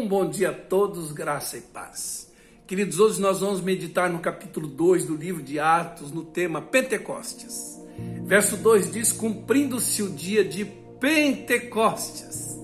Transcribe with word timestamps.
Um 0.00 0.08
bom 0.08 0.30
dia 0.30 0.48
a 0.48 0.54
todos, 0.54 1.12
graça 1.12 1.58
e 1.58 1.60
paz. 1.60 2.32
Queridos, 2.66 2.98
hoje 2.98 3.20
nós 3.20 3.40
vamos 3.40 3.60
meditar 3.60 4.08
no 4.08 4.18
capítulo 4.18 4.66
2 4.66 5.04
do 5.04 5.14
livro 5.14 5.42
de 5.42 5.60
Atos, 5.60 6.10
no 6.10 6.24
tema 6.24 6.62
Pentecostes. 6.62 7.78
Verso 8.24 8.56
2 8.56 8.92
diz: 8.92 9.12
Cumprindo-se 9.12 10.02
o 10.02 10.08
dia 10.08 10.42
de 10.42 10.64
Pentecostes, 10.98 12.58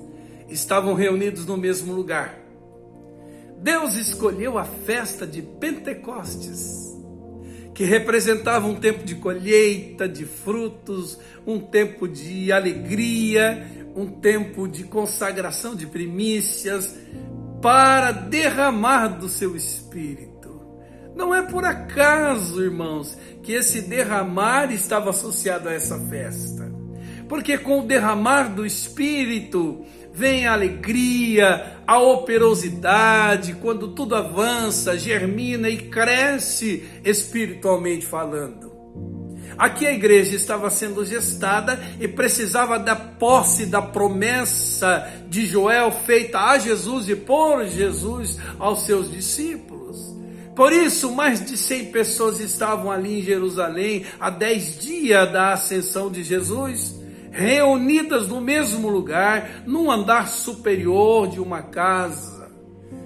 estavam 0.49 0.95
reunidos 0.95 1.45
no 1.45 1.59
mesmo 1.59 1.93
lugar. 1.93 2.39
Deus 3.59 3.97
escolheu 3.97 4.57
a 4.57 4.65
festa 4.65 5.27
de 5.27 5.43
Pentecostes, 5.43 6.97
que 7.75 7.85
representava 7.85 8.67
um 8.67 8.77
tempo 8.77 9.05
de 9.05 9.15
colheita 9.17 10.09
de 10.09 10.25
frutos, 10.25 11.19
um 11.47 11.61
tempo 11.61 12.09
de 12.09 12.51
alegria, 12.51 13.77
um 13.95 14.07
tempo 14.07 14.67
de 14.67 14.85
consagração 14.85 15.75
de 15.75 15.87
primícias 15.87 16.95
para 17.61 18.13
derramar 18.13 19.09
do 19.09 19.29
seu 19.29 19.57
espírito. 19.57 20.37
Não 21.15 21.35
é 21.35 21.43
por 21.43 21.65
acaso, 21.65 22.63
irmãos, 22.63 23.17
que 23.43 23.53
esse 23.53 23.81
derramar 23.81 24.71
estava 24.71 25.11
associado 25.11 25.69
a 25.69 25.73
essa 25.73 25.99
festa. 25.99 26.71
Porque 27.29 27.57
com 27.57 27.81
o 27.81 27.87
derramar 27.87 28.55
do 28.55 28.67
espírito 28.67 29.85
vem 30.13 30.47
a 30.47 30.53
alegria, 30.53 31.79
a 31.87 31.99
operosidade, 31.99 33.55
quando 33.55 33.89
tudo 33.89 34.15
avança, 34.15 34.99
germina 34.99 35.69
e 35.69 35.77
cresce 35.77 36.87
espiritualmente 37.05 38.07
falando. 38.07 38.76
Aqui 39.59 39.87
a 39.87 39.93
igreja 39.93 40.37
estava 40.37 40.69
sendo 40.69 41.05
gestada 41.05 41.81
e 41.99 42.07
precisava 42.07 42.79
da 42.79 42.95
posse 42.95 43.67
da 43.67 43.81
promessa 43.81 45.11
de 45.29 45.47
Joel 45.47 45.91
feita 45.91 46.39
a 46.39 46.59
Jesus 46.59 47.09
e 47.09 47.17
por 47.17 47.65
Jesus 47.65 48.39
aos 48.59 48.85
seus 48.85 49.11
discípulos. 49.11 50.15
Por 50.55 50.73
isso, 50.73 51.13
mais 51.13 51.45
de 51.45 51.57
100 51.57 51.87
pessoas 51.87 52.41
estavam 52.41 52.91
ali 52.91 53.19
em 53.21 53.23
Jerusalém 53.23 54.05
a 54.19 54.31
10 54.31 54.79
dias 54.81 55.31
da 55.31 55.53
ascensão 55.53 56.11
de 56.11 56.23
Jesus, 56.23 56.99
reunidas 57.31 58.29
no 58.29 58.41
mesmo 58.41 58.89
lugar, 58.89 59.63
num 59.67 59.91
andar 59.91 60.29
superior 60.29 61.29
de 61.29 61.41
uma 61.41 61.61
casa, 61.63 62.51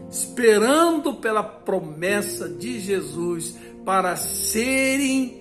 esperando 0.08 1.14
pela 1.14 1.42
promessa 1.42 2.48
de 2.48 2.78
Jesus 2.78 3.56
para 3.84 4.14
serem 4.14 5.40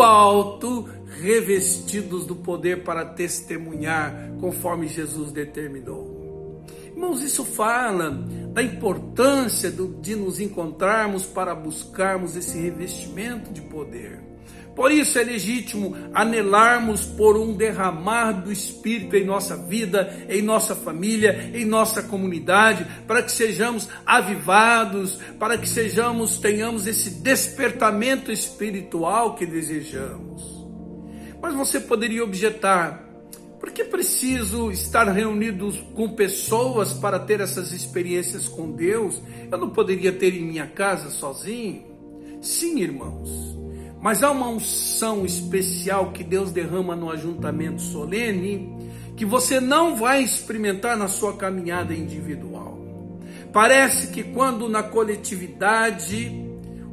alto, 0.00 0.88
revestidos 1.20 2.24
do 2.26 2.36
poder 2.36 2.84
para 2.84 3.04
testemunhar, 3.04 4.32
conforme 4.40 4.88
Jesus 4.88 5.32
determinou. 5.32 6.21
Irmãos, 7.02 7.20
isso 7.20 7.44
fala 7.44 8.10
da 8.52 8.62
importância 8.62 9.72
de 10.00 10.14
nos 10.14 10.38
encontrarmos 10.38 11.26
para 11.26 11.52
buscarmos 11.52 12.36
esse 12.36 12.56
revestimento 12.56 13.52
de 13.52 13.60
poder. 13.60 14.20
Por 14.76 14.92
isso 14.92 15.18
é 15.18 15.24
legítimo 15.24 15.96
anelarmos 16.14 17.04
por 17.04 17.36
um 17.36 17.54
derramar 17.54 18.30
do 18.30 18.52
Espírito 18.52 19.16
em 19.16 19.24
nossa 19.24 19.56
vida, 19.56 20.24
em 20.28 20.42
nossa 20.42 20.76
família, 20.76 21.50
em 21.52 21.64
nossa 21.64 22.04
comunidade, 22.04 22.86
para 23.04 23.20
que 23.20 23.32
sejamos 23.32 23.88
avivados, 24.06 25.18
para 25.40 25.58
que 25.58 25.68
sejamos, 25.68 26.38
tenhamos 26.38 26.86
esse 26.86 27.20
despertamento 27.20 28.30
espiritual 28.30 29.34
que 29.34 29.44
desejamos. 29.44 30.40
Mas 31.42 31.52
você 31.52 31.80
poderia 31.80 32.22
objetar, 32.22 33.11
por 33.62 33.70
que 33.70 33.84
preciso 33.84 34.72
estar 34.72 35.04
reunidos 35.04 35.78
com 35.94 36.08
pessoas 36.08 36.92
para 36.92 37.16
ter 37.20 37.40
essas 37.40 37.70
experiências 37.70 38.48
com 38.48 38.72
Deus? 38.72 39.22
Eu 39.52 39.56
não 39.56 39.70
poderia 39.70 40.10
ter 40.10 40.34
em 40.34 40.42
minha 40.42 40.66
casa 40.66 41.10
sozinho? 41.10 41.84
Sim, 42.40 42.80
irmãos. 42.80 43.56
Mas 44.00 44.24
há 44.24 44.32
uma 44.32 44.48
unção 44.48 45.24
especial 45.24 46.10
que 46.10 46.24
Deus 46.24 46.50
derrama 46.50 46.96
no 46.96 47.08
ajuntamento 47.08 47.80
solene 47.80 48.68
que 49.16 49.24
você 49.24 49.60
não 49.60 49.94
vai 49.94 50.24
experimentar 50.24 50.96
na 50.96 51.06
sua 51.06 51.36
caminhada 51.36 51.94
individual. 51.94 52.76
Parece 53.52 54.08
que 54.08 54.24
quando 54.24 54.68
na 54.68 54.82
coletividade 54.82 56.32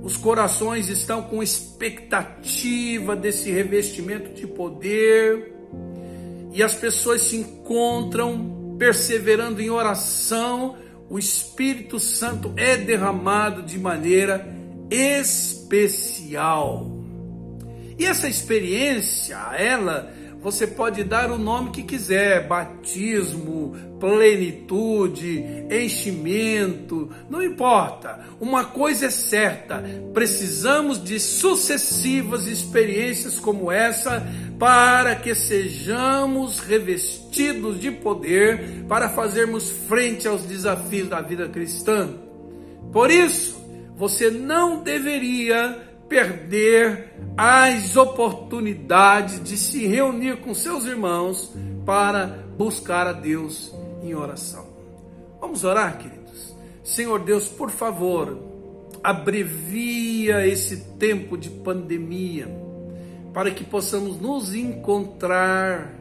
os 0.04 0.16
corações 0.16 0.88
estão 0.88 1.24
com 1.24 1.42
expectativa 1.42 3.16
desse 3.16 3.50
revestimento 3.50 4.36
de 4.36 4.46
poder 4.46 5.58
e 6.52 6.64
as 6.64 6.74
pessoas 6.74 7.22
se 7.22 7.38
encontram 7.38 8.76
perseverando 8.78 9.62
em 9.62 9.70
oração, 9.70 10.78
o 11.10 11.20
Espírito 11.20 12.00
Santo 12.00 12.54
é 12.56 12.78
derramado 12.78 13.64
de 13.64 13.78
maneira 13.78 14.48
especial. 14.90 16.90
E 17.98 18.06
essa 18.06 18.30
experiência, 18.30 19.36
ela, 19.58 20.14
você 20.42 20.66
pode 20.66 21.04
dar 21.04 21.32
o 21.32 21.38
nome 21.38 21.72
que 21.72 21.84
quiser: 21.84 22.48
batismo, 22.48 23.76
plenitude, 24.00 25.44
enchimento, 25.70 27.10
não 27.30 27.44
importa. 27.44 28.20
Uma 28.40 28.64
coisa 28.66 29.08
é 29.08 29.10
certa: 29.10 29.84
precisamos 30.14 31.04
de 31.04 31.20
sucessivas 31.20 32.48
experiências 32.48 33.38
como 33.38 33.72
essa 33.72 34.26
para 34.58 35.16
que 35.16 35.36
sejamos 35.36 36.60
revestidos 36.60 37.80
de 37.80 37.92
poder 37.92 38.86
para 38.88 39.10
fazermos 39.10 39.70
frente 39.70 40.28
aos 40.28 40.44
desafios 40.44 41.10
da 41.10 41.22
vida 41.22 41.50
cristã. 41.50 42.10
Por 42.92 43.12
isso, 43.12 43.60
você 43.96 44.32
não 44.32 44.82
deveria 44.82 45.89
perder 46.10 47.14
as 47.38 47.96
oportunidades 47.96 49.42
de 49.42 49.56
se 49.56 49.86
reunir 49.86 50.38
com 50.38 50.54
seus 50.54 50.84
irmãos 50.84 51.54
para 51.86 52.44
buscar 52.58 53.08
a 53.08 53.14
Deus 53.14 53.74
em 54.04 54.14
oração. 54.16 54.68
Vamos 55.40 55.64
orar, 55.64 55.98
queridos? 56.00 56.54
Senhor 56.84 57.20
Deus, 57.20 57.48
por 57.48 57.70
favor, 57.70 58.38
abrevia 59.04 60.46
esse 60.46 60.78
tempo 60.98 61.38
de 61.38 61.50
pandemia 61.50 62.50
para 63.34 63.52
que 63.52 63.64
possamos 63.64 64.20
nos 64.20 64.54
encontrar 64.54 65.94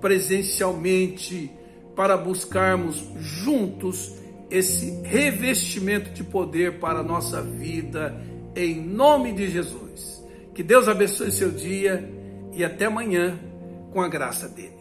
presencialmente 0.00 1.50
para 1.94 2.16
buscarmos 2.16 3.04
juntos 3.18 4.14
esse 4.50 5.02
revestimento 5.02 6.10
de 6.10 6.24
poder 6.24 6.80
para 6.80 7.00
a 7.00 7.04
nossa 7.04 7.42
vida 7.42 8.20
em 8.54 8.80
nome 8.80 9.32
de 9.32 9.50
Jesus. 9.50 10.24
Que 10.54 10.62
Deus 10.62 10.88
abençoe 10.88 11.30
seu 11.30 11.50
dia 11.50 12.08
e 12.52 12.64
até 12.64 12.86
amanhã 12.86 13.38
com 13.92 14.00
a 14.00 14.08
graça 14.08 14.48
dele. 14.48 14.79